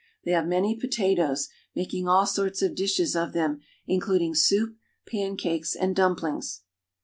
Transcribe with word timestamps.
They 0.25 0.31
have 0.31 0.47
many 0.47 0.73
potatoes, 0.75 1.47
making 1.75 2.07
all 2.07 2.25
sorts 2.25 2.63
of 2.63 2.73
dishes 2.73 3.15
of 3.15 3.33
them, 3.33 3.61
including 3.85 4.33
soup, 4.33 4.75
pancakes, 5.05 5.75
and 5.75 5.95
dumplings. 5.95 6.63